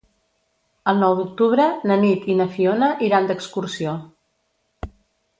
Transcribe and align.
El 0.93 1.01
nou 1.01 1.11
d'octubre 1.17 1.67
na 1.91 1.97
Nit 2.03 2.25
i 2.35 2.37
na 2.39 2.47
Fiona 2.55 2.89
iran 3.09 3.27
d'excursió. 3.33 3.93